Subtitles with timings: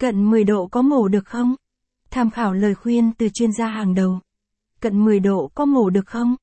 [0.00, 1.54] Cận 10 độ có mổ được không?
[2.10, 4.20] Tham khảo lời khuyên từ chuyên gia hàng đầu.
[4.80, 6.36] Cận 10 độ có mổ được không?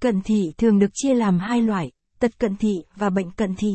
[0.00, 3.68] Cận thị thường được chia làm hai loại, tật cận thị và bệnh cận thị.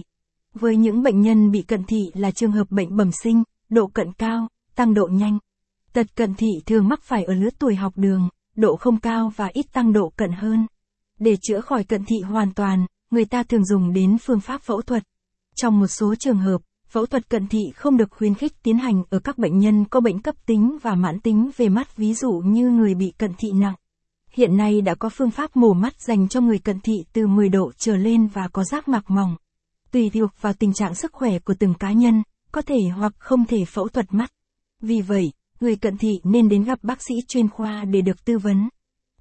[0.53, 4.13] Với những bệnh nhân bị cận thị là trường hợp bệnh bẩm sinh, độ cận
[4.13, 5.39] cao, tăng độ nhanh.
[5.93, 9.49] Tật cận thị thường mắc phải ở lứa tuổi học đường, độ không cao và
[9.53, 10.67] ít tăng độ cận hơn.
[11.19, 14.81] Để chữa khỏi cận thị hoàn toàn, người ta thường dùng đến phương pháp phẫu
[14.81, 15.03] thuật.
[15.55, 19.03] Trong một số trường hợp, phẫu thuật cận thị không được khuyến khích tiến hành
[19.09, 22.31] ở các bệnh nhân có bệnh cấp tính và mãn tính về mắt ví dụ
[22.31, 23.75] như người bị cận thị nặng.
[24.31, 27.49] Hiện nay đã có phương pháp mổ mắt dành cho người cận thị từ 10
[27.49, 29.35] độ trở lên và có giác mạc mỏng.
[29.91, 33.45] Tùy thuộc vào tình trạng sức khỏe của từng cá nhân, có thể hoặc không
[33.45, 34.31] thể phẫu thuật mắt.
[34.81, 38.37] Vì vậy, người cận thị nên đến gặp bác sĩ chuyên khoa để được tư
[38.37, 38.69] vấn.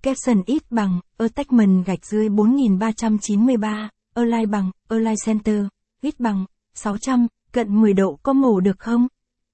[0.02, 5.64] Capson ít bằng, attachment gạch dưới 4393, align bằng, align center,
[6.00, 6.44] ít bằng,
[6.74, 9.08] 600, cận 10 độ có mổ được không?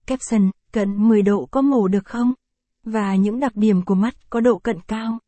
[0.07, 2.33] Caption, cận 10 độ có mổ được không?
[2.85, 5.19] Và những đặc điểm của mắt có độ cận cao.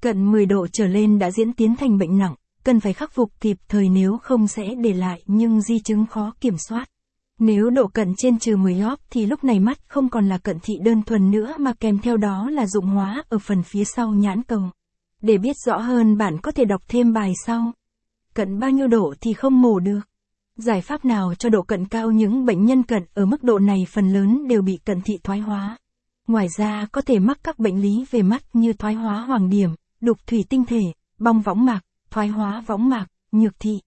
[0.00, 2.34] Cận 10 độ trở lên đã diễn tiến thành bệnh nặng,
[2.64, 6.32] cần phải khắc phục kịp thời nếu không sẽ để lại nhưng di chứng khó
[6.40, 6.88] kiểm soát.
[7.38, 10.58] Nếu độ cận trên trừ 10 óp thì lúc này mắt không còn là cận
[10.62, 14.12] thị đơn thuần nữa mà kèm theo đó là dụng hóa ở phần phía sau
[14.12, 14.62] nhãn cầu.
[15.22, 17.72] Để biết rõ hơn bạn có thể đọc thêm bài sau.
[18.34, 20.07] Cận bao nhiêu độ thì không mổ được.
[20.58, 23.86] Giải pháp nào cho độ cận cao những bệnh nhân cận ở mức độ này
[23.88, 25.78] phần lớn đều bị cận thị thoái hóa.
[26.26, 29.70] Ngoài ra có thể mắc các bệnh lý về mắt như thoái hóa hoàng điểm,
[30.00, 30.80] đục thủy tinh thể,
[31.18, 33.80] bong võng mạc, thoái hóa võng mạc, nhược thị.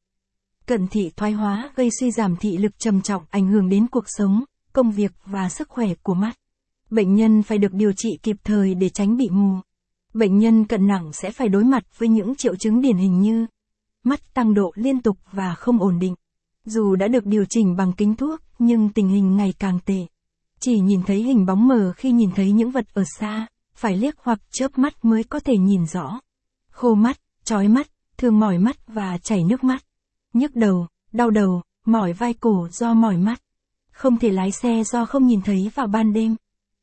[0.66, 4.06] Cận thị thoái hóa gây suy giảm thị lực trầm trọng ảnh hưởng đến cuộc
[4.08, 6.34] sống, công việc và sức khỏe của mắt.
[6.90, 9.56] Bệnh nhân phải được điều trị kịp thời để tránh bị mù.
[10.14, 13.46] Bệnh nhân cận nặng sẽ phải đối mặt với những triệu chứng điển hình như
[14.04, 16.16] mắt tăng độ liên tục và không ổn định.
[16.66, 20.06] Dù đã được điều chỉnh bằng kính thuốc, nhưng tình hình ngày càng tệ.
[20.60, 24.16] Chỉ nhìn thấy hình bóng mờ khi nhìn thấy những vật ở xa, phải liếc
[24.20, 26.20] hoặc chớp mắt mới có thể nhìn rõ.
[26.72, 27.88] Khô mắt, chói mắt,
[28.18, 29.84] thường mỏi mắt và chảy nước mắt.
[30.34, 33.42] Nhức đầu, đau đầu, mỏi vai cổ do mỏi mắt.
[33.92, 36.36] Không thể lái xe do không nhìn thấy vào ban đêm.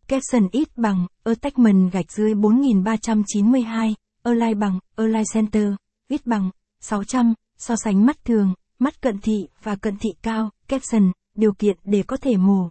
[0.09, 5.73] Capson ít bằng, attachment gạch dưới 4392, align bằng, align center,
[6.09, 6.51] ít bằng,
[6.81, 11.77] 600, so sánh mắt thường, mắt cận thị và cận thị cao, caption, điều kiện
[11.85, 12.69] để có thể mù.